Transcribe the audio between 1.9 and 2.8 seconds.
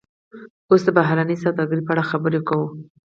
اړه خبرې کوو